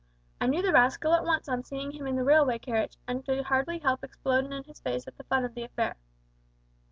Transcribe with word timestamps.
I 0.41 0.47
knew 0.47 0.63
the 0.63 0.71
rascal 0.73 1.13
at 1.13 1.23
once 1.25 1.47
on 1.47 1.63
seeing 1.63 1.91
him 1.91 2.07
in 2.07 2.15
the 2.15 2.23
railway 2.23 2.57
carriage, 2.57 2.97
and 3.07 3.23
could 3.23 3.43
hardly 3.43 3.77
help 3.77 4.01
explodin' 4.03 4.51
in 4.51 4.63
his 4.63 4.79
face 4.81 5.07
at 5.07 5.15
the 5.15 5.23
fun 5.25 5.45
of 5.45 5.53
the 5.53 5.61
affair. 5.63 5.95